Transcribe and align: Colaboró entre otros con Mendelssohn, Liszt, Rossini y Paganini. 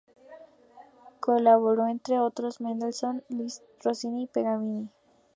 Colaboró 1.19 1.85
entre 1.87 2.17
otros 2.19 2.57
con 2.57 2.65
Mendelssohn, 2.69 3.21
Liszt, 3.29 3.61
Rossini 3.83 4.23
y 4.23 4.25
Paganini. 4.25 4.89